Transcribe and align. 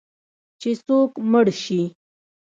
چې 0.61 0.69
څوک 0.85 1.11
مړ 1.31 1.45
شي 1.63 1.81